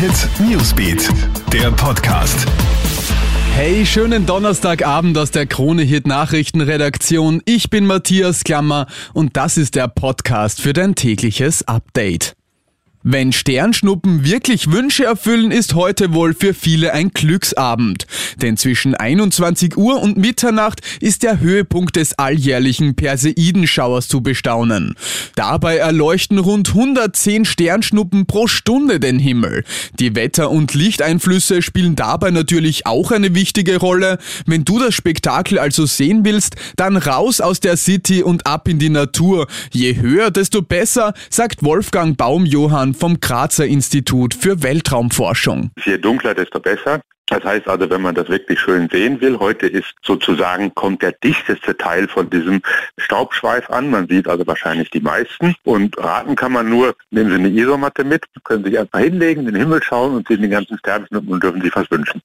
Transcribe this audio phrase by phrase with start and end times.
[0.00, 1.10] Hit Newsbeat,
[1.52, 2.46] der Podcast.
[3.54, 7.42] Hey, schönen Donnerstagabend aus der Krone Hit Nachrichtenredaktion.
[7.44, 12.34] Ich bin Matthias Klammer und das ist der Podcast für dein tägliches Update.
[13.02, 18.06] Wenn Sternschnuppen wirklich Wünsche erfüllen, ist heute wohl für viele ein Glücksabend.
[18.42, 24.96] Denn zwischen 21 Uhr und Mitternacht ist der Höhepunkt des alljährlichen Perseidenschauers zu bestaunen.
[25.34, 29.64] Dabei erleuchten rund 110 Sternschnuppen pro Stunde den Himmel.
[29.98, 34.18] Die Wetter- und Lichteinflüsse spielen dabei natürlich auch eine wichtige Rolle.
[34.44, 38.78] Wenn du das Spektakel also sehen willst, dann raus aus der City und ab in
[38.78, 39.46] die Natur.
[39.72, 45.70] Je höher, desto besser, sagt Wolfgang Baumjohann vom Grazer Institut für Weltraumforschung.
[45.84, 47.00] Je dunkler, desto besser.
[47.30, 51.12] Das heißt also, wenn man das wirklich schön sehen will, heute ist sozusagen, kommt der
[51.12, 52.60] dichteste Teil von diesem
[52.98, 53.88] Staubschweif an.
[53.88, 55.54] Man sieht also wahrscheinlich die meisten.
[55.62, 59.54] Und raten kann man nur, nehmen Sie eine Isomatte mit, können sich erstmal hinlegen, in
[59.54, 62.20] den Himmel schauen und sehen die ganzen Sternschnuppen und dürfen sich was wünschen.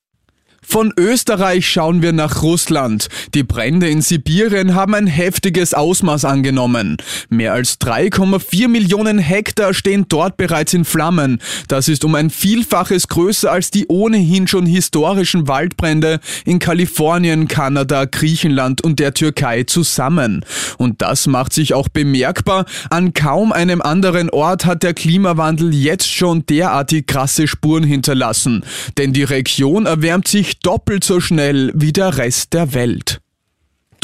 [0.68, 3.08] Von Österreich schauen wir nach Russland.
[3.34, 6.98] Die Brände in Sibirien haben ein heftiges Ausmaß angenommen.
[7.30, 11.40] Mehr als 3,4 Millionen Hektar stehen dort bereits in Flammen.
[11.68, 18.06] Das ist um ein Vielfaches größer als die ohnehin schon historischen Waldbrände in Kalifornien, Kanada,
[18.06, 20.44] Griechenland und der Türkei zusammen.
[20.78, 22.66] Und das macht sich auch bemerkbar.
[22.90, 28.64] An kaum einem anderen Ort hat der Klimawandel jetzt schon derartig krasse Spuren hinterlassen.
[28.98, 33.20] Denn die Region erwärmt sich doppelt so schnell wie der Rest der Welt.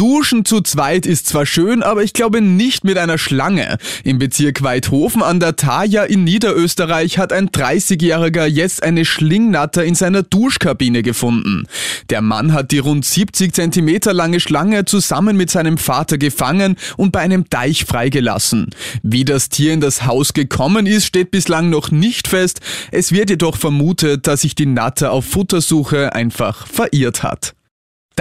[0.01, 3.77] Duschen zu zweit ist zwar schön, aber ich glaube nicht mit einer Schlange.
[4.03, 9.93] Im Bezirk Weidhofen an der Thaya in Niederösterreich hat ein 30-Jähriger jetzt eine Schlingnatter in
[9.93, 11.67] seiner Duschkabine gefunden.
[12.09, 17.11] Der Mann hat die rund 70 Zentimeter lange Schlange zusammen mit seinem Vater gefangen und
[17.11, 18.71] bei einem Deich freigelassen.
[19.03, 22.59] Wie das Tier in das Haus gekommen ist, steht bislang noch nicht fest.
[22.89, 27.53] Es wird jedoch vermutet, dass sich die Natter auf Futtersuche einfach verirrt hat.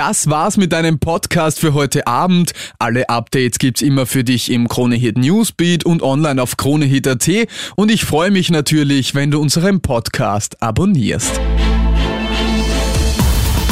[0.00, 2.52] Das war's mit deinem Podcast für heute Abend.
[2.78, 7.28] Alle Updates gibt's immer für dich im Kronehit Newsbeat und online auf kronehit.at
[7.76, 11.38] und ich freue mich natürlich, wenn du unseren Podcast abonnierst.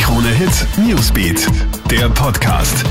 [0.03, 1.47] Kronehit Newsbeat,
[1.91, 2.85] der Podcast.